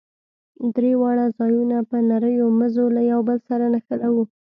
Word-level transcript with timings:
درې 0.75 0.91
واړه 1.01 1.25
ځايونه 1.37 1.77
په 1.89 1.97
نريو 2.09 2.45
مزو 2.59 2.85
له 2.95 3.01
يو 3.11 3.19
بل 3.27 3.37
سره 3.49 3.65
نښلوو. 3.73 4.23